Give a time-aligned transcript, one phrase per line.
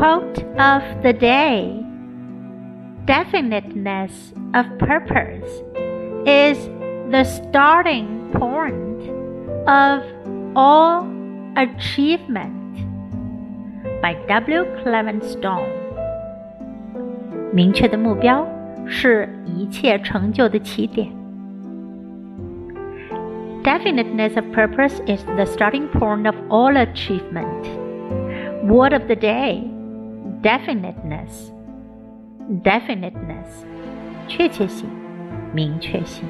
[0.00, 1.82] Quote of the day
[3.06, 5.62] Definiteness of purpose
[6.26, 6.58] is
[7.10, 9.08] the starting point
[9.68, 10.02] of
[10.56, 11.06] all
[11.56, 12.52] achievement
[14.02, 14.64] by W.
[14.82, 15.70] Clement Stone。
[17.52, 18.46] 明确的目标
[18.86, 21.08] 是一切成就的起点。
[23.62, 27.66] Definiteness of purpose is the starting point of all achievement.
[28.64, 29.69] Word of the day
[30.42, 31.52] definiteness.
[32.62, 33.64] Definiteness，
[34.28, 34.88] 确切性、
[35.52, 36.24] 明确性。